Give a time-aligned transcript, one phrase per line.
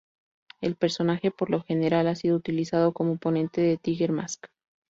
[0.61, 4.47] El personaje, por lo general, ha sido utilizado como oponente de Tiger Mask.